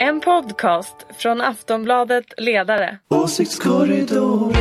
[0.00, 2.98] En podcast från Aftonbladet Ledare.
[3.08, 4.52] Åsiktskorridor.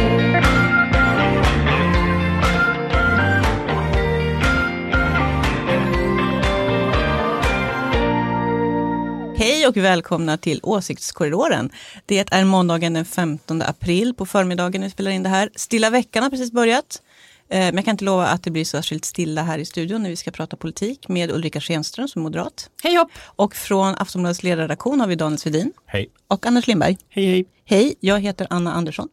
[9.37, 11.69] Hej och välkomna till Åsiktskorridoren.
[12.05, 15.49] Det är måndagen den 15 april på förmiddagen vi spelar in det här.
[15.55, 17.01] Stilla veckan har precis börjat.
[17.49, 20.09] Eh, Men jag kan inte lova att det blir särskilt stilla här i studion när
[20.09, 22.69] vi ska prata politik med Ulrika Schenström som är moderat.
[22.83, 23.11] Hej hopp!
[23.21, 25.71] Och från Aftonbladets ledarredaktion har vi Daniel Svedin.
[25.85, 26.09] Hej.
[26.27, 26.97] Och Anders Lindberg.
[27.09, 27.45] Hej, hej.
[27.67, 29.09] Hej, jag heter Anna Andersson.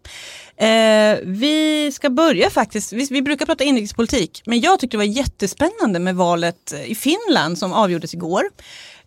[0.56, 5.04] Eh, vi ska börja faktiskt, vi, vi brukar prata inrikespolitik, men jag tyckte det var
[5.04, 8.42] jättespännande med valet i Finland som avgjordes igår.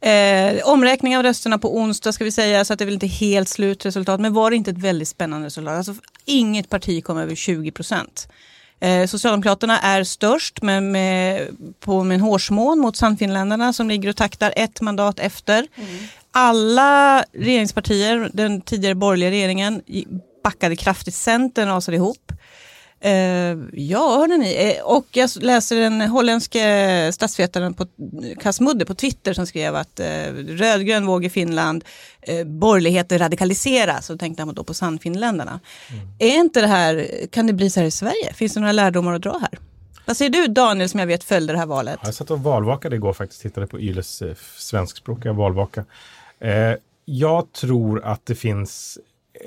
[0.02, 3.08] Eh, omräkning av rösterna på onsdag ska vi säga, så att det är väl inte
[3.08, 5.74] helt slutresultat, men var det inte ett väldigt spännande resultat?
[5.74, 8.28] Alltså, inget parti kom över 20 procent.
[8.86, 11.48] Eh, Socialdemokraterna är störst men med,
[11.80, 15.68] på en hårsmån mot Sannfinländarna som ligger och taktar ett mandat efter.
[16.32, 19.82] Alla regeringspartier, den tidigare borgerliga regeringen,
[20.44, 21.14] backade kraftigt.
[21.16, 22.32] Centern rasade ihop.
[23.06, 24.76] Eh, ja, hörde ni.
[24.78, 27.86] Eh, och jag läser den holländske statsvetaren på
[28.40, 31.84] Kasmudde på Twitter som skrev att eh, rödgrön våg i Finland,
[32.22, 34.10] eh, borgerligheten radikaliseras.
[34.10, 35.60] Och tänkte han då på Sannfinländarna.
[36.20, 38.34] Är inte det här, kan det bli så här i Sverige?
[38.34, 39.60] Finns det några lärdomar att dra här?
[40.06, 42.00] Vad säger du Daniel som jag vet följde det här valet?
[42.04, 45.86] Jag satt och valvakade igår faktiskt, tittade på Yles eh, svenskspråkiga valvaka.
[46.40, 46.74] Eh,
[47.06, 48.98] jag tror att det finns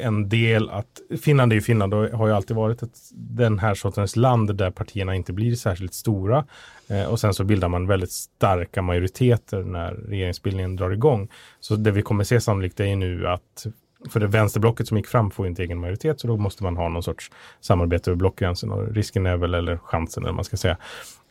[0.00, 3.74] en del att, Finland är ju Finland och har ju alltid varit ett, den här
[3.74, 6.44] sortens land där partierna inte blir särskilt stora.
[6.88, 11.28] Eh, och sen så bildar man väldigt starka majoriteter när regeringsbildningen drar igång.
[11.60, 13.66] Så det vi kommer se sannolikt är ju nu att
[14.10, 16.88] för det vänsterblocket som gick fram får inte egen majoritet så då måste man ha
[16.88, 20.76] någon sorts samarbete över blockgränsen och risken är väl, eller chansen eller man ska säga,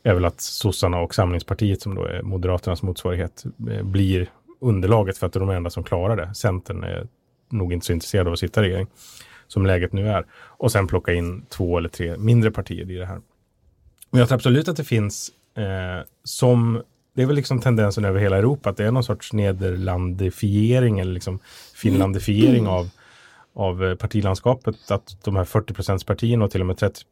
[0.04, 4.30] är väl att sossarna och Samlingspartiet som då är Moderaternas motsvarighet eh, blir
[4.60, 6.36] underlaget för att det är de enda som klarar det.
[6.36, 7.08] Centern är
[7.50, 8.88] nog inte så intresserad av att sitta i regering
[9.48, 10.26] som läget nu är.
[10.34, 13.22] Och sen plocka in två eller tre mindre partier i det här.
[14.12, 16.82] Men jag tror absolut att det finns eh, som
[17.18, 21.14] det är väl liksom tendensen över hela Europa att det är någon sorts nederlandifiering eller
[21.14, 21.40] liksom
[21.76, 22.90] finlandifiering av,
[23.54, 24.92] av eh, partilandskapet.
[24.92, 27.04] Att de här 40 partierna och till och med 30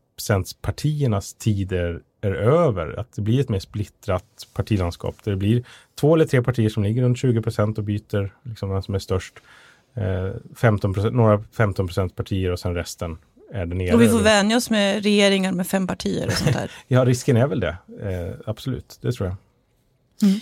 [0.62, 3.00] partiernas tider är över.
[3.00, 5.16] Att det blir ett mer splittrat partilandskap.
[5.24, 5.63] Där det blir
[6.00, 9.34] två eller tre partier som ligger runt 20% och byter liksom vem som är störst.
[9.95, 13.17] Eh, 15 några 15 partier och sen resten
[13.51, 13.94] är det nere.
[13.94, 16.72] Och vi får vänja oss med regeringar med fem partier och sånt där.
[16.88, 17.78] Ja, risken är väl det.
[18.01, 19.35] Eh, absolut, det tror jag.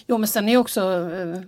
[0.08, 1.42] Jo men sen är också eh,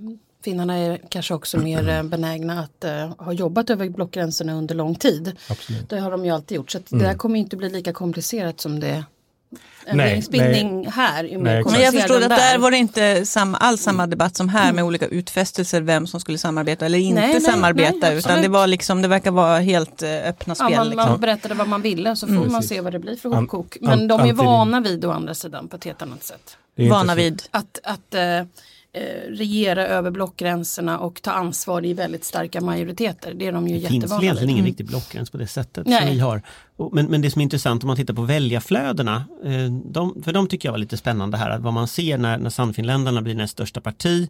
[0.44, 4.96] finnarna är kanske också mer eh, benägna att eh, ha jobbat över blockgränserna under lång
[4.96, 5.36] tid.
[5.50, 5.90] Absolut.
[5.90, 8.60] Det har de ju alltid gjort så att det där kommer inte bli lika komplicerat
[8.60, 9.06] som det
[9.86, 11.64] en Nej, regeringsbildning här är Nej.
[11.66, 14.84] Men jag förstår att där var det inte samma, alls samma debatt som här med
[14.84, 18.68] olika utfästelser vem som skulle samarbeta eller inte Nej, nej, samarbeta nej, utan det var
[18.68, 20.68] liksom, det verkar vara helt eh, öppna spel.
[20.72, 21.10] Ja, man, liksom.
[21.10, 22.70] man berättade vad man ville så får man Precis.
[22.70, 23.78] se vad det blir för hopkok.
[23.82, 26.58] an- Men de är vana vid å andra sidan på ett helt annat sätt.
[26.90, 27.44] Vana vid.
[27.52, 28.22] Att, att eh,
[29.30, 33.34] regera över blockgränserna och ta ansvar i väldigt starka majoriteter.
[33.34, 36.02] Det är de ju Det finns jättevana egentligen ingen riktig blockgräns på det sättet Nej.
[36.02, 36.42] som vi har.
[36.92, 40.48] Men, men det som är intressant om man tittar på väljarflödena, eh, de, för de
[40.48, 43.54] tycker jag var lite spännande här, att vad man ser när, när Sannfinländarna blir näst
[43.54, 44.30] största parti,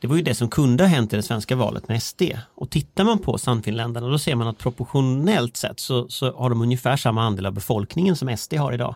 [0.00, 2.22] det var ju det som kunde ha hänt i det svenska valet med SD.
[2.54, 6.62] Och tittar man på Sannfinländarna då ser man att proportionellt sett så, så har de
[6.62, 8.94] ungefär samma andel av befolkningen som SD har idag.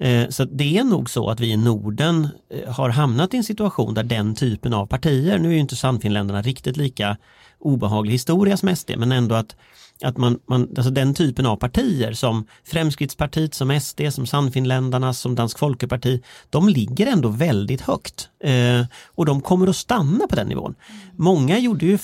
[0.00, 3.44] Eh, så det är nog så att vi i Norden eh, har hamnat i en
[3.44, 7.16] situation där den typen av partier, nu är ju inte Sannfinländarna riktigt lika
[7.60, 9.56] obehaglig historia som SD, men ändå att,
[10.04, 15.34] att man, man, alltså den typen av partier som Fremskrittspartiet, som SD, som Sannfinländarna, som
[15.34, 18.28] Dansk Folkeparti, de ligger ändå väldigt högt.
[18.44, 20.74] Eh, och de kommer att stanna på den nivån.
[21.16, 21.98] Många gjorde ju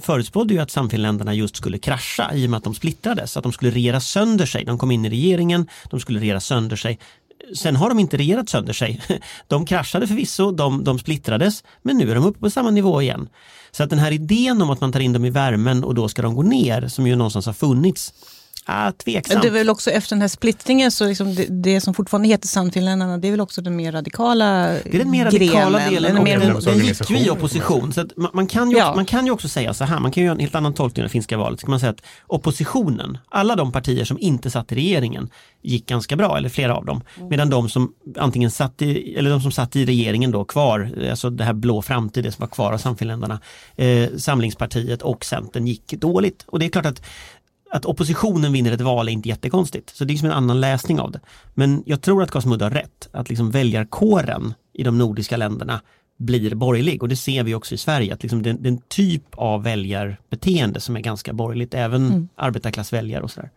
[0.00, 3.52] förutspådde ju att Sannfinländarna just skulle krascha i och med att de splittrades, att de
[3.52, 4.64] skulle regera sönder sig.
[4.64, 6.98] De kom in i regeringen, de skulle regera sönder sig.
[7.54, 9.00] Sen har de inte regerat sönder sig.
[9.46, 13.28] De kraschade förvisso, de, de splittrades, men nu är de uppe på samma nivå igen.
[13.70, 16.08] Så att den här idén om att man tar in dem i värmen och då
[16.08, 18.14] ska de gå ner, som ju någonstans har funnits,
[18.68, 19.42] ah, tveksamt.
[19.42, 22.48] Det är väl också efter den här splittringen så liksom det, det som fortfarande heter
[22.48, 25.90] Sannfinländarna det är väl också den mer radikala Det är den mer radikala grenen.
[25.94, 26.38] delen Den och mer,
[26.78, 27.92] den, gick ju i opposition.
[27.92, 28.84] Så att man, man, kan ju, Ja.
[28.88, 30.74] också- man kan ju också säga så här, man kan ju göra en helt annan
[30.74, 31.60] tolkning av det finska valet.
[31.60, 35.30] Ska man säga att oppositionen, alla de partier som inte satt i regeringen
[35.62, 37.00] gick ganska bra, eller flera av dem.
[37.30, 41.30] Medan de som antingen satt i, eller de som satt i regeringen då kvar, alltså
[41.30, 43.40] det här blå framtid, det som var kvar av Samfinländarna,
[43.76, 46.44] eh, Samlingspartiet och Centern gick dåligt.
[46.46, 47.02] Och det är klart att
[47.70, 49.96] att oppositionen vinner ett val är inte jättekonstigt.
[49.96, 51.20] Så det är som en annan läsning av det.
[51.54, 55.80] Men jag tror att Kasmud har rätt, att liksom väljarkåren i de nordiska länderna
[56.18, 59.62] blir borgerlig och det ser vi också i Sverige att liksom den, den typ av
[59.62, 62.28] väljarbeteende som är ganska borgerligt, även mm.
[62.36, 63.50] arbetarklassväljare och sådär.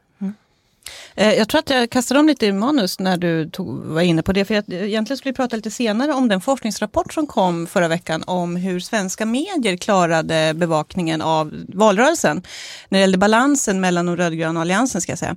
[1.15, 4.23] Eh, jag tror att jag kastade om lite i manus när du tog, var inne
[4.23, 4.45] på det.
[4.45, 8.23] För jag, egentligen skulle vi prata lite senare om den forskningsrapport som kom förra veckan
[8.27, 12.43] om hur svenska medier klarade bevakningen av valrörelsen.
[12.89, 15.35] När det gällde balansen mellan de rödgröna och alliansen ska jag säga.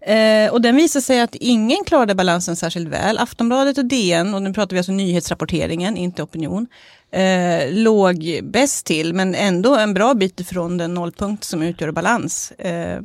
[0.00, 3.18] Eh, och den visar sig att ingen klarade balansen särskilt väl.
[3.18, 6.66] Aftonbladet och DN, och nu pratar vi alltså nyhetsrapporteringen, inte opinion,
[7.10, 12.50] eh, låg bäst till men ändå en bra bit ifrån den nollpunkt som utgör balans.
[12.50, 13.00] Eh,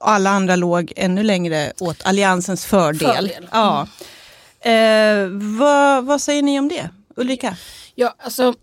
[0.00, 3.28] alla andra låg ännu längre åt alliansens fördel.
[3.28, 3.48] fördel.
[3.50, 3.86] Ja.
[4.60, 5.28] Eh,
[5.58, 6.90] vad, vad säger ni om det?
[7.16, 7.56] Ulrika?
[7.94, 8.54] Ja, alltså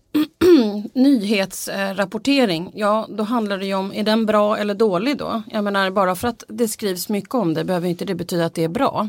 [0.92, 5.42] nyhetsrapportering, ja då handlar det ju om, är den bra eller dålig då?
[5.52, 8.54] Jag menar bara för att det skrivs mycket om det behöver inte det betyda att
[8.54, 9.08] det är bra.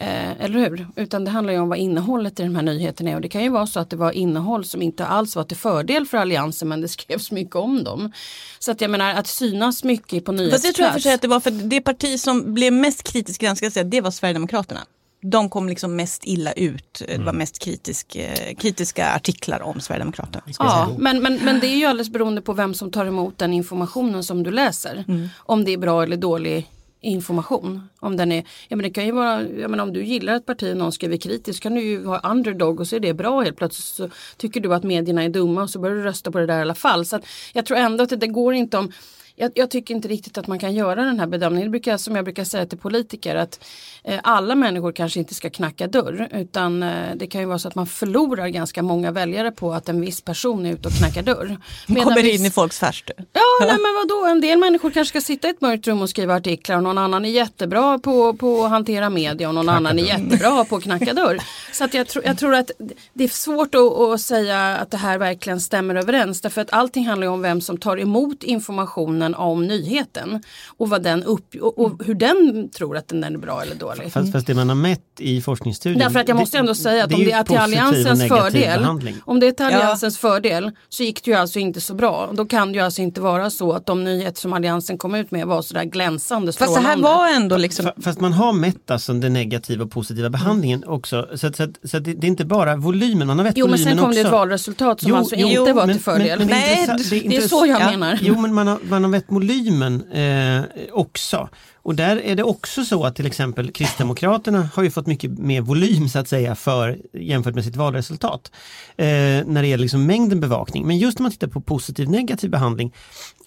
[0.00, 0.86] Eh, eller hur?
[0.96, 3.42] Utan det handlar ju om vad innehållet i de här nyheterna är och det kan
[3.42, 6.68] ju vara så att det var innehåll som inte alls var till fördel för Alliansen
[6.68, 8.12] men det skrevs mycket om dem.
[8.58, 10.64] Så att jag menar att synas mycket på nyhetsplats.
[10.64, 13.40] Fast jag tror för sig att det var för det parti som blev mest kritiskt
[13.40, 14.80] granskat, det var Sverigedemokraterna.
[15.20, 17.02] De kom liksom mest illa ut.
[17.06, 17.36] Det var mm.
[17.36, 20.44] mest kritisk, eh, kritiska artiklar om Sverigedemokraterna.
[20.58, 23.52] Ja, men, men, men det är ju alldeles beroende på vem som tar emot den
[23.52, 25.04] informationen som du läser.
[25.08, 25.28] Mm.
[25.38, 26.66] Om det är bra eller dålig
[27.00, 27.88] information.
[28.00, 30.46] Om den är, ja men det kan ju vara, jag menar om du gillar ett
[30.46, 33.40] parti och någon skriver kritiskt kan du ju ha underdog och så är det bra
[33.40, 36.38] helt plötsligt så tycker du att medierna är dumma och så börjar du rösta på
[36.38, 37.04] det där i alla fall.
[37.04, 37.20] Så
[37.52, 38.92] jag tror ändå att det, det går inte om
[39.38, 41.66] jag, jag, tycker inte riktigt att man kan göra den här bedömningen.
[41.66, 43.64] Det brukar, som jag brukar säga till politiker att
[44.04, 47.68] eh, alla människor kanske inte ska knacka dörr utan eh, det kan ju vara så
[47.68, 51.22] att man förlorar ganska många väljare på att en viss person är ute och knackar
[51.22, 51.56] dörr.
[51.86, 53.12] Medan kommer in i folks färste.
[53.16, 56.10] Ja, nej, men vadå, en del människor kanske ska sitta i ett mörkt rum och
[56.10, 59.98] skriva artiklar och någon annan är jättebra på, på att hantera media och någon annan
[59.98, 61.38] är jättebra på att knacka dörr.
[61.72, 62.70] Så att jag, tro, jag tror att
[63.12, 67.06] det är svårt att, att säga att det här verkligen stämmer överens därför att allting
[67.06, 70.42] handlar om vem som tar emot informationen informationen om nyheten
[70.78, 74.12] och, vad den upp, och, och hur den tror att den är bra eller dålig.
[74.12, 75.98] Fast, fast det man har mätt i forskningsstudien.
[75.98, 79.16] Därför att jag måste ändå säga att det om det är till alliansens fördel, behandling.
[79.24, 80.28] om det är till alliansens ja.
[80.28, 82.30] fördel så gick det ju alltså inte så bra.
[82.32, 85.30] Då kan det ju alltså inte vara så att de nyheter som alliansen kom ut
[85.30, 86.80] med var sådär glänsande strålande.
[86.80, 87.90] Fast det här var ändå liksom.
[88.02, 90.94] Fast man har mätt alltså den negativa och positiva behandlingen mm.
[90.94, 91.28] också.
[91.34, 93.90] Så, så, så det, det, är inte bara volymen, man har mätt jo, volymen också.
[93.90, 94.22] Jo men sen kom också.
[94.22, 96.38] det ett valresultat som jo, alltså jo, inte var men, till fördel.
[96.38, 97.90] Men, men Nej, det, är, det är så jag ja.
[97.90, 98.18] menar.
[98.22, 101.48] Jo men man har, man har Metmolymen volymen eh, också.
[101.74, 105.60] Och där är det också så att till exempel Kristdemokraterna har ju fått mycket mer
[105.60, 108.52] volym så att säga för, jämfört med sitt valresultat.
[108.96, 109.06] Eh,
[109.46, 110.86] när det gäller liksom mängden bevakning.
[110.86, 112.94] Men just när man tittar på positiv negativ behandling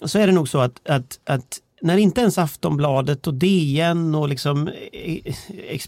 [0.04, 4.28] så är det nog så att, att, att när inte ens Aftonbladet och DN och
[4.28, 5.34] liksom eh,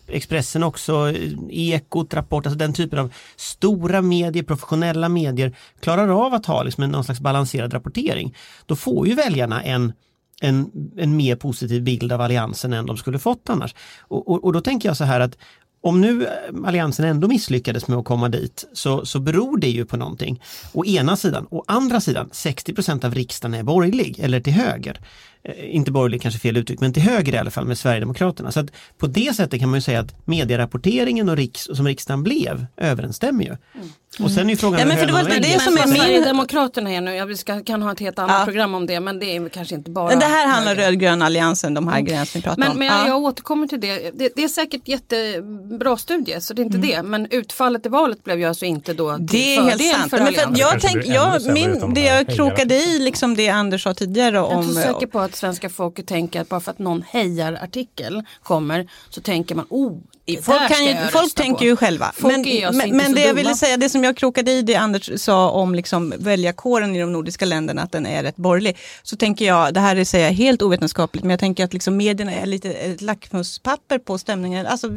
[0.09, 1.13] Expressen också,
[1.51, 6.91] Ekot, Rapport, alltså den typen av stora medier, professionella medier klarar av att ha liksom
[6.91, 8.37] någon slags balanserad rapportering.
[8.67, 9.93] Då får ju väljarna en
[10.41, 13.75] en, en mer positiv bild av alliansen än de skulle fått annars.
[14.01, 15.39] Och, och, och då tänker jag så här att
[15.81, 16.31] om nu eh,
[16.65, 20.43] alliansen ändå misslyckades med att komma dit så, så beror det ju på någonting.
[20.73, 25.01] Å ena sidan, å andra sidan 60 procent av riksdagen är borgerlig eller till höger.
[25.49, 28.53] Eh, inte borgerlig kanske fel uttryck, men till höger i alla fall med Sverigedemokraterna.
[28.53, 28.67] Så att
[28.99, 33.45] på det sättet kan man ju säga att medierapporteringen och riks, som riksdagen blev överensstämmer
[33.45, 33.57] ju.
[33.75, 33.89] Mm.
[34.21, 35.97] Och sen är frågan ja, men för det, var det, det som är min...
[35.97, 38.45] Sverigedemokraterna är nu, vi ska, kan ha ett helt annat ja.
[38.45, 40.09] program om det men det är kanske inte bara...
[40.09, 42.05] Men det här handlar rödgrön alliansen, de här mm.
[42.05, 42.79] gränserna vi pratar men, om.
[42.79, 44.11] Men jag, jag återkommer till det.
[44.15, 44.33] det.
[44.37, 44.45] det.
[44.45, 46.91] är säkert jättebra studie så det är inte mm.
[46.91, 47.03] det.
[47.03, 50.11] Men utfallet i valet blev ju alltså inte då till Det är helt sant.
[50.11, 53.95] För men för jag tänk, jag, min, det jag krokade i, liksom det Anders sa
[53.95, 54.53] tidigare om...
[54.53, 57.03] Jag är inte så säker på att svenska folket tänker att bara för att någon
[57.03, 59.99] hejarartikel kommer så tänker man oh
[60.43, 62.13] Folk, kan ju, folk tänker ju själva.
[62.15, 64.75] Folk men alltså men, men det jag ville säga, det som jag krokade i det
[64.75, 68.77] Anders sa om liksom väljarkåren i de nordiska länderna, att den är rätt borgerlig.
[69.03, 72.33] Så tänker jag, det här är säga helt ovetenskapligt, men jag tänker att liksom medierna
[72.33, 74.67] är lite ett lackmuspapper på stämningen.
[74.67, 74.89] Alltså,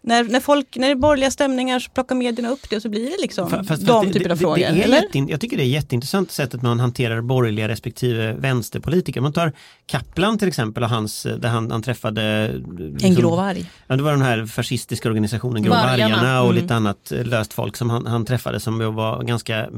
[0.00, 2.88] när, när, folk, när det är borgerliga stämningar så plockar medierna upp det och så
[2.88, 4.58] blir det liksom fast, fast de typer av frågor.
[5.30, 9.20] jag tycker det är jätteintressant sättet man hanterar borgerliga respektive vänsterpolitiker.
[9.20, 9.52] Man tar
[9.86, 13.70] Kaplan till exempel och hans, där han, han träffade liksom, En grå varg.
[13.86, 16.62] Ja, det var den här fascistiska organisationen Grå vargarna och mm.
[16.62, 19.68] lite annat löst folk som han, han träffade som var ganska,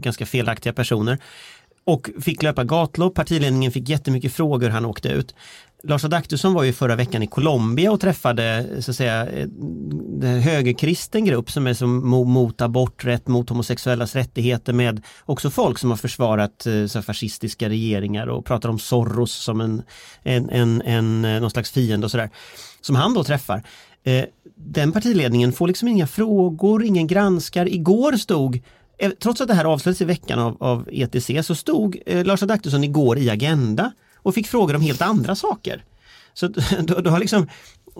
[0.00, 1.18] ganska felaktiga personer.
[1.86, 5.34] Och fick löpa gatlopp, partiledningen fick jättemycket frågor, han åkte ut.
[5.82, 9.28] Lars Adaktusson var ju förra veckan i Colombia och träffade så att säga
[10.22, 15.90] en högerkristen grupp som är som mot aborträtt, mot homosexuellas rättigheter med också folk som
[15.90, 19.82] har försvarat eh, så fascistiska regeringar och pratar om Soros som en,
[20.22, 22.30] en, en, en eh, någon slags fiende och sådär.
[22.80, 23.62] Som han då träffar.
[24.04, 24.24] Eh,
[24.56, 27.68] den partiledningen får liksom inga frågor, ingen granskar.
[27.68, 28.60] Igår stod
[28.98, 32.42] eh, trots att det här avslöjades i veckan av, av ETC så stod eh, Lars
[32.42, 35.84] Adaktusson igår i Agenda och fick frågor om helt andra saker.
[36.34, 36.48] Så
[36.80, 37.48] då, då har liksom,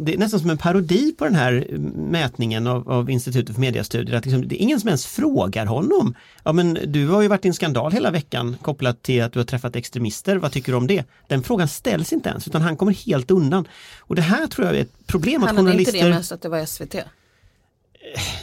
[0.01, 4.17] det är nästan som en parodi på den här mätningen av, av Institutet för mediastudier.
[4.17, 6.15] Att liksom, det är ingen som ens frågar honom.
[6.45, 9.39] Ja men du har ju varit i en skandal hela veckan kopplat till att du
[9.39, 10.37] har träffat extremister.
[10.37, 11.05] Vad tycker du om det?
[11.29, 13.69] Den frågan ställs inte ens utan han kommer helt undan.
[14.01, 16.09] Och det här tror jag är ett problem att Handlade inte journalister...
[16.11, 16.95] det mest att det var SVT?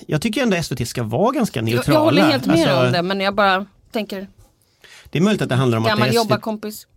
[0.08, 2.00] Jag tycker ändå SVT ska vara ganska Jag, neutrala.
[2.00, 4.28] jag håller helt med Alltså, om det men jag bara tänker
[5.10, 6.16] Det är möjligt att det handlar om att det är SVT.
[6.16, 6.88] jobbarkompis.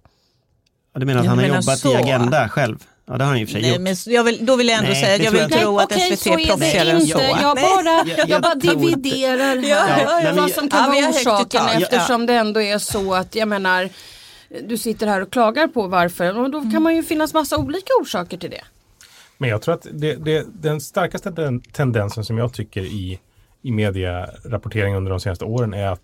[0.94, 1.92] Ja, du menar att Jag han har menar jobbat så.
[1.92, 2.84] i Agenda själv?
[3.06, 3.80] Ja det har han och för sig Nej, gjort.
[3.80, 6.16] men jag vill, då vill jag ändå Nej, säga att jag vill tro att okej,
[6.16, 7.18] SVT är är proffsigare än så.
[7.18, 9.56] Jag bara, Jag- jag, bara dividerar här.
[9.56, 13.14] Ja, ja, nej, men vad jag- som kan vara orsaken eftersom det ändå är så
[13.14, 13.88] att jag menar
[14.68, 17.92] du sitter här och klagar på varför och då kan man ju finnas massa olika
[18.00, 18.64] orsaker till det.
[19.38, 23.20] Men jag tror att det, det, den starkaste den tendensen som jag tycker i,
[23.62, 26.00] i medierapportering under de senaste åren är att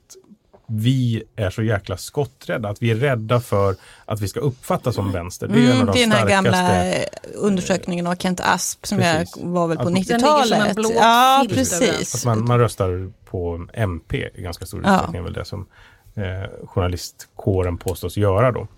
[0.70, 2.68] vi är så jäkla skotträdda.
[2.68, 5.48] Att vi är rädda för att vi ska uppfattas som vänster.
[5.48, 8.14] Det är ju en av Mm, de det är den här gamla eh, undersökningen av
[8.14, 9.34] Kent Asp som Precis.
[9.36, 10.76] jag var väl på Att- Den ligger som en 90-talet.
[10.76, 12.14] blå Ja, precis.
[12.14, 14.90] Att man, man röstar på MP i ganska stor Ja.
[14.94, 15.66] utsträckning är väl det som
[16.14, 18.68] eh, journalistkåren påstås göra då.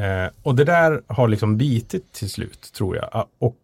[0.00, 3.08] Eh, och det där har liksom bitit till slut tror jag.
[3.12, 3.56] Ah, Och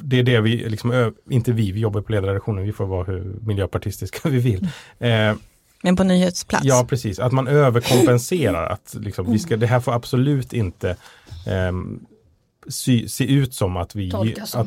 [0.00, 3.36] det är det vi, liksom, inte vi, vi jobbar på ledarredaktionen, vi får vara hur
[3.42, 4.68] miljöpartistiska vi vill.
[4.98, 5.34] Eh,
[5.82, 6.64] Men på nyhetsplats.
[6.64, 7.18] Ja, precis.
[7.18, 8.66] Att man överkompenserar.
[8.72, 10.96] att liksom, vi ska, det här får absolut inte
[11.46, 12.00] ehm,
[12.68, 14.26] sy, se ut som att vi, att,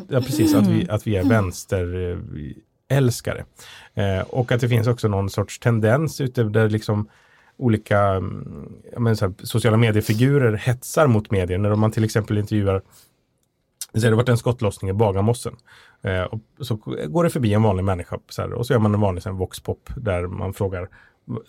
[0.09, 3.45] ja, precis, att vi, att vi är vänsterälskare.
[3.93, 7.09] Eh, och att det finns också någon sorts tendens ute där liksom
[7.57, 11.57] olika mm, men så här, sociala mediefigurer hetsar mot medier.
[11.57, 12.81] När man till exempel intervjuar
[13.93, 15.55] det har varit en skottlossning i Bagarmossen.
[16.03, 16.75] Eh, och så
[17.07, 19.89] går det förbi en vanlig människa så här, och så gör man en vanlig voxpop
[19.95, 20.89] där man frågar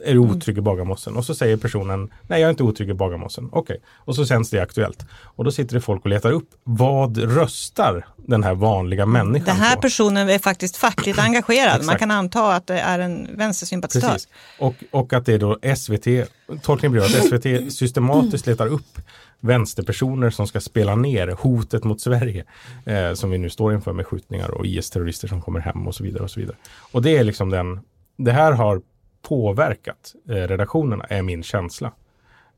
[0.05, 1.17] är du otrygg i Bagarmossen?
[1.17, 3.49] Och så säger personen nej jag är inte otrygg i Bagarmossen.
[3.53, 5.07] Okej, och så sänds det Aktuellt.
[5.13, 9.57] Och då sitter det folk och letar upp vad röstar den här vanliga människan Den
[9.57, 9.83] här på?
[9.83, 11.85] personen är faktiskt fackligt engagerad.
[11.85, 14.09] Man kan anta att det är en vänstersympatisör.
[14.09, 14.29] Precis.
[14.59, 16.29] Och, och att det är då SVT,
[16.63, 18.99] tolkningen blir att SVT systematiskt letar upp
[19.43, 22.45] vänsterpersoner som ska spela ner hotet mot Sverige
[22.87, 26.05] eh, som vi nu står inför med skjutningar och IS-terrorister som kommer hem och så
[26.05, 26.23] vidare.
[26.23, 26.57] Och så vidare.
[26.93, 27.81] Och det är liksom den,
[28.17, 28.83] det här har
[29.23, 31.93] påverkat eh, redaktionerna är min känsla.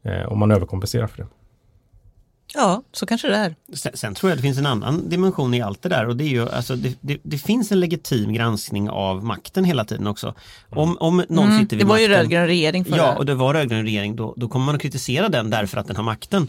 [0.02, 1.28] Eh, och man överkompenserar för det.
[2.54, 3.54] Ja, så kanske det är.
[3.72, 6.24] Sen, sen tror jag det finns en annan dimension i allt det där och det
[6.24, 10.34] är ju alltså det, det, det finns en legitim granskning av makten hela tiden också.
[10.70, 12.96] Om, om någon Mm, sitter det vid var ju makten, rödgrön regering förra.
[12.96, 15.86] Ja, och det var rödgrön regering, då, då kommer man att kritisera den därför att
[15.86, 16.48] den har makten.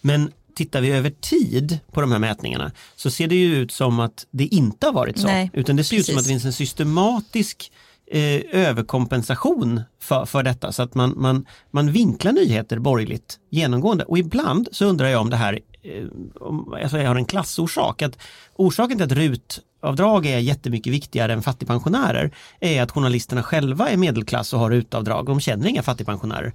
[0.00, 4.00] Men tittar vi över tid på de här mätningarna så ser det ju ut som
[4.00, 5.26] att det inte har varit så.
[5.26, 6.28] Nej, utan det ser ut som att precis.
[6.28, 7.72] det finns en systematisk
[8.10, 10.72] eh, överkompensation för, för detta.
[10.72, 14.04] Så att man, man, man vinklar nyheter borgerligt genomgående.
[14.04, 16.04] Och ibland så undrar jag om det här eh,
[16.40, 18.02] om, alltså jag har en klassorsak.
[18.02, 18.18] Att
[18.54, 23.96] orsaken till att RUT avdrag är jättemycket viktigare än fattigpensionärer är att journalisterna själva är
[23.96, 25.26] medelklass och har rutavdrag.
[25.26, 26.54] De känner inga fattigpensionärer.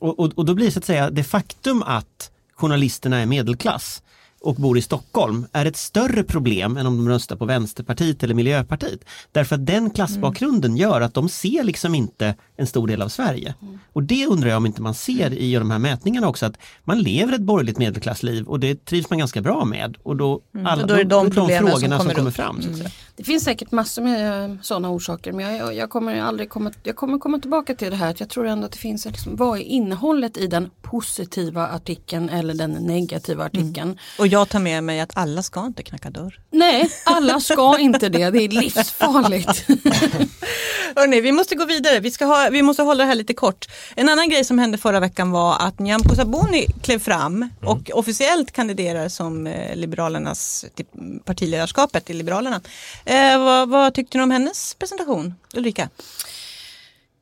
[0.00, 4.02] Och, och, och då blir så att säga det faktum att journalisterna är medelklass
[4.44, 8.34] och bor i Stockholm är ett större problem än om de röstar på Vänsterpartiet eller
[8.34, 9.00] Miljöpartiet.
[9.32, 13.54] Därför att den klassbakgrunden gör att de ser liksom inte en stor del av Sverige.
[13.92, 16.98] Och det undrar jag om inte man ser i de här mätningarna också att man
[17.00, 19.96] lever ett borgerligt medelklassliv och det trivs man ganska bra med.
[20.02, 22.36] Och då, alla, och då är det de de som frågorna som kommer kommer, upp.
[22.36, 22.62] fram.
[22.62, 22.90] Så att säga.
[23.16, 27.18] Det finns säkert massor med sådana orsaker men jag, jag kommer aldrig komma, jag kommer
[27.18, 29.62] komma tillbaka till det här att jag tror ändå att det finns liksom, vad är
[29.62, 33.98] innehållet i den positiva artikeln eller den negativa artikeln.
[34.18, 36.40] Och jag tar med mig att alla ska inte knacka dörr.
[36.50, 39.66] Nej, alla ska inte det, det är livsfarligt.
[40.96, 42.00] Hörrni, vi måste gå vidare.
[42.00, 43.66] Vi, ska ha, vi måste hålla det här lite kort.
[43.96, 48.52] En annan grej som hände förra veckan var att Nyamko Sabuni klev fram och officiellt
[48.52, 50.86] kandiderar som eh, Liberalernas till
[51.24, 52.60] partiledarskapet i Liberalerna.
[53.04, 55.34] Eh, vad, vad tyckte ni om hennes presentation?
[55.54, 55.88] Ulrika?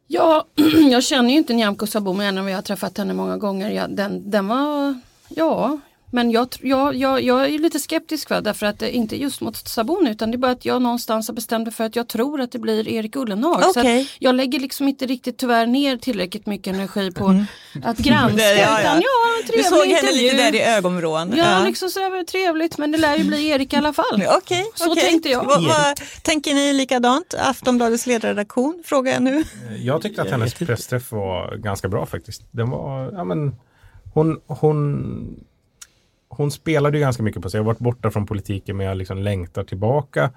[0.06, 0.46] Ja,
[0.90, 3.70] jag känner ju inte Nyamko Sabuni än om jag har träffat henne många gånger.
[3.70, 5.78] Ja, den, den var, ja,
[6.14, 8.40] men jag, jag, jag, jag är lite skeptisk va?
[8.40, 11.34] därför att det inte just mot Sabuni utan det är bara att jag någonstans har
[11.34, 13.62] bestämt mig för att jag tror att det blir Erik Ullenhag.
[13.62, 14.00] Så Okej.
[14.00, 17.44] att jag lägger liksom inte riktigt tyvärr ner tillräckligt mycket energi på
[17.84, 18.42] att granska.
[18.42, 18.80] Ja, ja.
[18.80, 20.22] Utan ja, en Du trevlig såg henne intervju.
[20.30, 21.32] lite där i ögonvrån.
[21.36, 24.22] Ja, liksom sådär var det trevligt men det lär ju bli Erik i alla fall.
[24.38, 25.02] Okej, Så okej.
[25.04, 25.44] tänkte jag.
[25.44, 27.34] Vad- vad- tänker ni likadant?
[27.38, 29.44] Aftonbladets ledarredaktion frågar jag nu.
[29.78, 32.42] Jag tyckte att hennes pressträff var ganska bra faktiskt.
[32.50, 33.56] Den var, ja men,
[34.14, 35.44] hon, hon,
[36.28, 37.58] hon spelade ju ganska mycket på sig.
[37.58, 40.30] Jag har varit borta från politiken men jag liksom längtar tillbaka.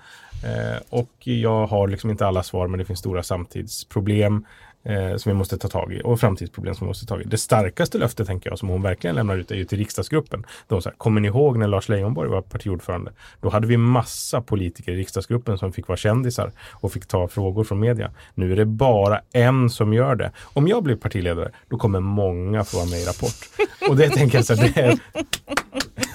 [0.44, 4.46] Eh, och jag har liksom inte alla svar men det finns stora samtidsproblem.
[4.86, 7.27] Eh, som vi måste ta tag i och framtidsproblem som vi måste ta tag i.
[7.27, 10.46] Det starkaste löftet tänker jag som hon verkligen lämnar ut är ju till riksdagsgruppen.
[10.68, 13.12] De så här, kommer ni ihåg när Lars Leijonborg var partiordförande?
[13.42, 17.63] Då hade vi massa politiker i riksdagsgruppen som fick vara kändisar och fick ta frågor
[17.63, 18.12] från media.
[18.34, 20.32] Nu är det bara en som gör det.
[20.44, 23.50] Om jag blir partiledare, då kommer många få vara med i Rapport.
[23.89, 25.00] Och det tänker jag så här, det är,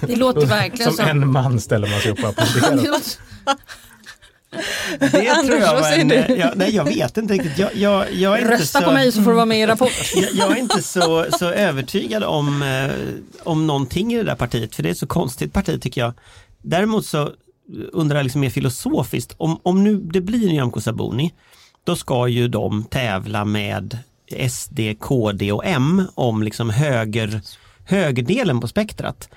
[0.07, 3.01] Det låter verkligen som en man ställer man sig upp och applåderar.
[4.99, 6.35] Det tror Anders, jag vad säger en, du?
[6.35, 7.57] jag, nej jag vet inte riktigt.
[7.57, 9.65] Jag, jag, jag är inte Rösta så, på mig så får du vara med i
[9.65, 9.91] Rapport.
[10.15, 12.91] Jag, jag är inte så, så övertygad om, eh,
[13.43, 16.13] om någonting i det där partiet, för det är ett så konstigt parti tycker jag.
[16.61, 17.31] Däremot så
[17.91, 21.33] undrar jag liksom mer filosofiskt, om, om nu det blir Nyamko Sabuni,
[21.83, 23.97] då ska ju de tävla med
[24.49, 27.41] SD, KD och M om liksom höger,
[27.85, 29.29] högerdelen på spektrat.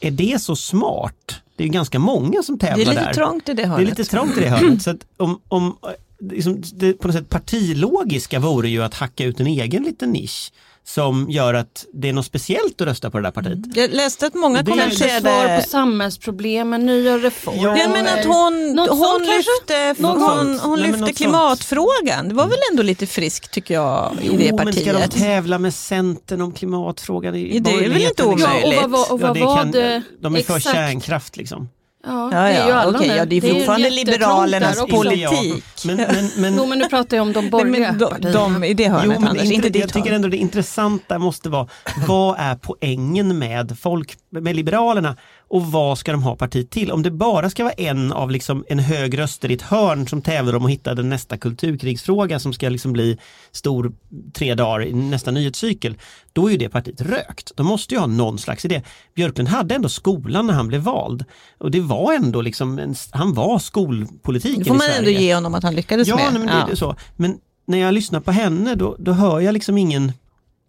[0.00, 1.40] Är det så smart?
[1.56, 3.00] Det är ganska många som tävlar Det är där.
[3.00, 3.88] lite trångt i det Det är hörnet.
[3.88, 4.82] lite trångt i det hörnet.
[4.82, 5.76] Så om, om,
[6.20, 10.52] liksom, det, på något sätt partilogiska vore ju att hacka ut en egen liten nisch
[10.88, 13.58] som gör att det är något speciellt att rösta på det där partiet.
[13.76, 17.78] Jag läste att många Det är Kanske svar på samhällsproblemen, nya reformer.
[17.78, 20.62] Jag menar att hon, hon lyfte, hon, sånt.
[20.62, 22.28] hon Nej, lyfte klimatfrågan.
[22.28, 25.22] Det var väl ändå lite friskt tycker jag i det Jo, men ska de partiet.
[25.22, 27.34] tävla med Centern om klimatfrågan?
[27.34, 28.72] i Det är väl inte omöjligt.
[28.80, 30.76] Ja, och vad, och Ja, vad det var kan, det de är för exakt?
[30.76, 31.68] kärnkraft liksom.
[32.06, 33.06] Ja, Ja, det är ju alla nu.
[33.06, 34.96] ja, det är fortfarande jättetrångt liberalernas där också.
[34.96, 35.64] politik.
[35.84, 38.58] Men, men, men, Jo men nu pratar jag om de borgerliga men de, partierna.
[38.58, 41.48] de, I det hörnet Jo, men det, inte inte, jag tycker ändå det intressanta måste
[41.48, 41.68] vara
[42.06, 45.16] vad är poängen med folk, med Liberalerna
[45.48, 46.92] och vad ska de ha parti till?
[46.92, 50.22] Om det bara ska vara en av liksom en hög röster i ett hörn som
[50.22, 53.18] tävlar om att hitta den nästa kulturkrigsfråga som ska liksom bli
[53.52, 53.92] stor
[54.34, 55.96] tre dagar i nästa nyhetscykel,
[56.32, 57.52] då är ju det partiet rökt.
[57.56, 58.82] De måste ju ha någon slags idé.
[59.14, 61.24] Björklund hade ändå skolan när han blev vald
[61.58, 65.20] och det var ändå liksom, en, han var skolpolitiken Det får i man ändå Sverige.
[65.20, 66.32] ge honom att han lyckades Ja, med.
[66.32, 66.96] men, det är så.
[67.16, 70.12] men när jag lyssnar på henne då, då hör jag liksom ingen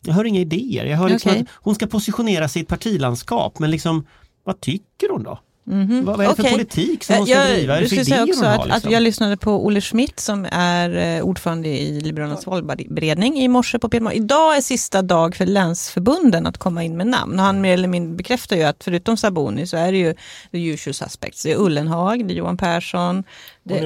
[0.06, 0.86] jag hör inga idéer.
[0.86, 1.42] Jag hör liksom Okej.
[1.42, 4.06] att hon ska positionera sig i ett partilandskap men liksom
[4.48, 5.40] vad tycker hon då?
[5.70, 6.52] Vad, vad är det för Okej.
[6.52, 7.78] politik som hon ska jag, driva?
[7.78, 8.66] För ska säga idéer också hon att, har?
[8.66, 8.88] Liksom?
[8.88, 13.80] att jag lyssnade på Olle Schmidt som är eh, ordförande i Liberalernas valberedning i morse
[13.80, 14.12] på P1.
[14.12, 17.40] Idag är sista dag för länsförbunden att komma in med namn.
[17.40, 20.14] Och han mer eller mindre bekräftar ju att förutom Saboni så är det ju
[20.52, 21.44] the usual suspects.
[21.44, 23.24] Det är Ullenhag, det är Johan Persson,
[23.68, 23.82] det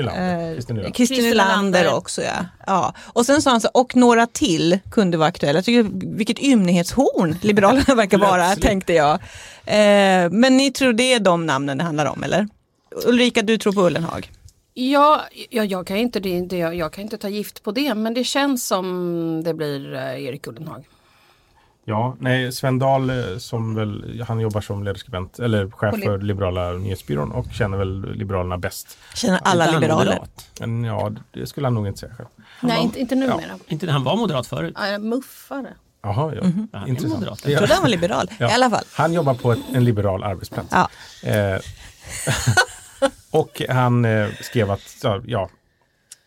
[1.22, 1.94] Nylander.
[1.94, 2.22] också.
[2.22, 2.46] Ja.
[2.67, 2.94] Ja.
[3.00, 5.58] Och sen sa han så, och några till kunde vara aktuella.
[5.58, 9.13] Jag tycker, vilket ymnighetshorn Liberalerna verkar vara, tänkte jag.
[9.65, 12.48] Eh, men ni tror det är de namnen det handlar om, eller?
[13.06, 14.32] Ulrika, du tror på Ullenhag?
[14.74, 18.13] Ja, ja jag, kan inte, det, det, jag kan inte ta gift på det men
[18.13, 20.84] det känns som det blir eh, Erik Ullenhag.
[21.86, 26.72] Ja, nej, Sven Dahl eh, som väl, han jobbar som ledarskribent eller chef för Liberala
[26.72, 28.98] nyhetsbyrån och känner väl Liberalerna bäst.
[29.15, 30.20] Känner alla han liberaler?
[30.60, 32.28] Men ja, det skulle han nog inte säga själv.
[32.62, 33.60] Nej, inte, inte numera.
[33.67, 34.74] Inte, han var moderat förut.
[34.78, 35.00] Ja.
[35.00, 35.74] muffare.
[36.04, 36.41] Jaha, ja.
[36.44, 37.13] Ja, han är Intressant.
[37.20, 37.46] moderat.
[37.48, 38.28] Jag trodde han var liberal.
[38.39, 38.50] Ja.
[38.50, 38.84] I alla fall.
[38.94, 40.70] Han jobbar på ett, en liberal arbetsplats.
[40.72, 40.89] Ja.
[41.30, 41.60] Eh,
[43.32, 45.50] och han eh, skrev att, ja,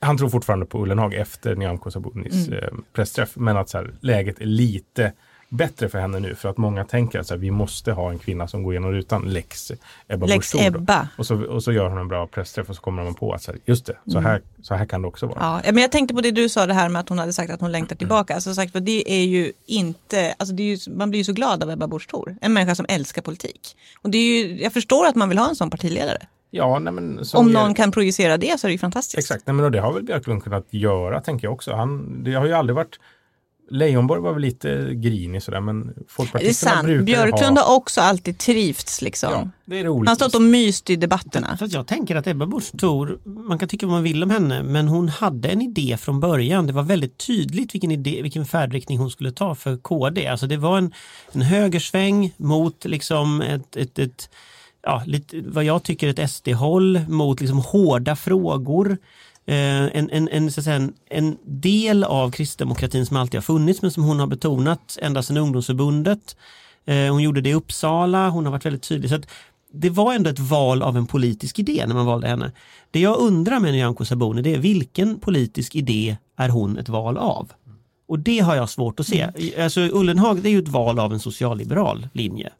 [0.00, 2.58] han tror fortfarande på Ullenhag efter Nyamko Sabunis Mm.
[2.64, 3.36] eh, pressträff.
[3.36, 5.12] Men att så här, läget är lite
[5.48, 8.18] bättre för henne nu för att många tänker att så här, vi måste ha en
[8.18, 9.72] kvinna som går igenom rutan, lex
[10.08, 10.54] Ebba Lex.
[10.54, 11.08] Ebba.
[11.18, 13.42] Och så, och så gör hon en bra pressträff och så kommer man på att
[13.42, 15.46] så här, just det, så, här, så här kan det också vara.
[15.46, 15.62] Mm.
[15.64, 17.52] Ja, men jag tänkte på det du sa det här med att hon hade sagt
[17.52, 18.34] att hon längtar tillbaka.
[18.34, 21.32] Alltså sagt, för det är ju inte, alltså det är ju, man blir ju så
[21.32, 22.36] glad av Ebba Busch Thor.
[22.40, 23.76] En människa som älskar politik.
[24.02, 26.26] Och det är ju, jag förstår att man vill ha en sån partiledare.
[26.56, 29.18] Ja, nej, Om någon kan projicera det så är det ju fantastiskt.
[29.18, 31.72] Exakt, nej, men och det har väl Björklund kunnat göra tänker jag också.
[31.72, 32.98] Han, det har ju aldrig varit
[33.70, 36.86] Leijonborg var väl lite grinig sådär men Det är folkpartisterna sant.
[36.86, 37.64] brukar Björklund ha...
[37.64, 39.32] har också alltid trivts liksom.
[39.32, 40.08] Ja, det är roligt.
[40.08, 41.56] Han har stått och myst i debatterna.
[41.56, 44.30] För att jag tänker att Ebba Busch Thor, man kan tycka vad man vill om
[44.30, 46.66] henne, men hon hade en idé från början.
[46.66, 50.26] Det var väldigt tydligt vilken, idé, vilken färdriktning hon skulle ta för KD.
[50.26, 50.92] Alltså det var en,
[51.32, 54.28] en högersväng mot liksom ett, ett, ett
[54.82, 58.98] ja, lite, vad jag tycker ett SD-håll, mot liksom hårda frågor.
[59.46, 63.90] Eh, en, en, en, så säga, en, del av kristdemokratin som alltid har funnits men
[63.90, 66.36] som hon har betonat ända sedan ungdomsförbundet.
[66.84, 69.10] Eh, hon gjorde det i Uppsala, hon har varit väldigt tydlig.
[69.10, 69.18] Så
[69.72, 72.52] det var ändå ett val av en politisk idé när man valde henne.
[72.90, 77.16] Det jag undrar med Nyamko Sabuni det är vilken politisk idé är hon ett val
[77.16, 77.52] av?
[78.08, 79.28] Och det har jag svårt att se.
[79.58, 82.50] Alltså Ullenhag det är ju ett val av en socialliberal linje.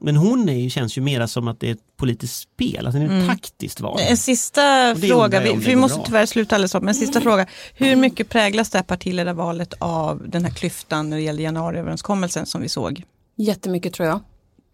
[0.00, 3.00] Men hon är ju, känns ju mera som att det är ett politiskt spel, alltså
[3.02, 4.00] det är ett taktiskt val.
[4.08, 6.06] En sista fråga, vi, vi måste bra.
[6.06, 7.46] tyvärr sluta alldeles upp, men en sista fråga.
[7.74, 12.60] Hur mycket präglas det här partiledarvalet av den här klyftan när det gäller januariöverenskommelsen som
[12.62, 13.02] vi såg?
[13.36, 14.20] Jättemycket tror jag.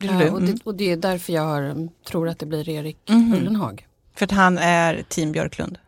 [0.01, 0.31] Tror Ja, du?
[0.31, 0.55] och, Mm.
[0.55, 3.35] det, och det är därför jag har, tror att det blir Erik Mhm.
[3.35, 3.87] Ullenhag.
[4.17, 5.79] För att han är team Björklund.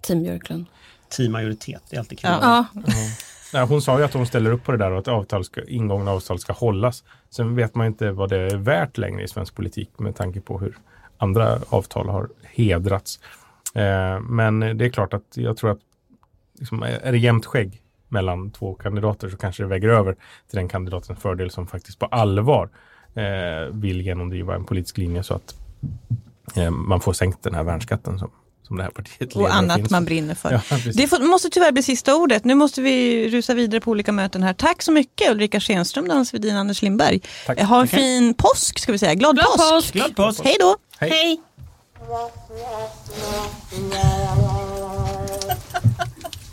[0.00, 0.66] Team Björklund.
[1.16, 2.30] Teammajoritet, det är alltid kul.
[2.42, 2.64] Ja.
[2.74, 2.82] Ja,
[3.54, 5.64] Nej, hon sa ju att hon ställer upp på det där och att avtal ska,
[5.68, 7.04] ingångna avtal ska hållas.
[7.32, 10.58] Sen vet man inte vad det är värt längre i svensk politik med tanke på
[10.58, 10.78] hur
[11.18, 13.20] andra avtal har hedrats.
[13.74, 15.78] Eh, men det är klart att jag tror att
[16.58, 20.12] liksom, är det jämnt skägg mellan två kandidater så kanske det väger över
[20.48, 22.68] till den kandidatens fördel som faktiskt på allvar
[23.14, 25.54] eh, vill genomdriva en politisk linje så att
[26.56, 28.30] eh, man får sänkt den här värnskatten som,
[28.66, 30.52] som det här partiet Och annat finns man brinner för.
[30.70, 32.44] Ja, det får, måste tyvärr bli sista ordet.
[32.44, 34.52] Nu måste vi rusa vidare på olika möten här.
[34.54, 37.20] Tack så mycket Ulrika Schenström, Daniel Svedin, Anders Lindberg.
[37.46, 37.58] Tack.
[37.58, 37.98] Eh, Ha en Okej.
[38.00, 39.14] fin påsk ska vi säga.
[39.14, 39.70] Glad, Glad påsk!
[39.70, 39.92] påsk!
[39.92, 40.40] Glad påsk!
[40.44, 40.76] Hej då!
[40.98, 41.40] Hej.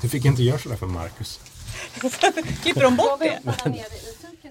[0.02, 1.40] Du fick inte göra sådär för Marcus.
[2.64, 3.40] Klipper de bort det?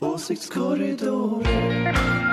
[0.01, 2.28] Åsiktskorridoren